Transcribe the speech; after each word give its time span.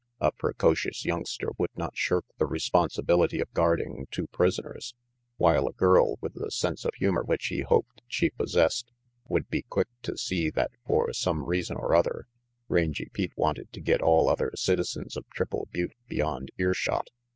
A 0.19 0.31
precocious 0.31 1.05
youngster 1.05 1.49
would 1.59 1.69
not 1.77 1.95
shirk 1.95 2.25
the 2.39 2.47
respon 2.47 2.89
sibility 2.89 3.39
of 3.39 3.53
guarding 3.53 4.07
two 4.09 4.25
prisoners, 4.25 4.95
while 5.37 5.67
a 5.67 5.73
girl 5.73 6.17
with 6.21 6.33
the 6.33 6.49
sense 6.49 6.85
of 6.85 6.95
humor 6.95 7.21
which 7.23 7.45
he 7.49 7.59
hoped 7.61 8.01
she 8.07 8.31
possessed 8.31 8.91
would 9.27 9.47
be 9.51 9.61
quick 9.61 9.89
to 10.01 10.17
see 10.17 10.49
that 10.49 10.71
for 10.87 11.13
some 11.13 11.43
reason 11.45 11.77
or 11.77 11.93
other 11.93 12.25
Rangy 12.67 13.09
Pete 13.13 13.37
wanted 13.37 13.71
to 13.73 13.79
get 13.79 14.01
all 14.01 14.27
other 14.27 14.49
citizens 14.55 15.15
of 15.15 15.29
Triple 15.29 15.67
Butte 15.71 15.93
beyond 16.07 16.49
earshot. 16.57 17.09